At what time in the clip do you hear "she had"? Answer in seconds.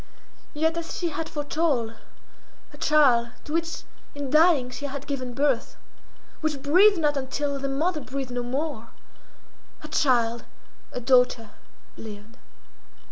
0.97-1.29, 4.71-5.05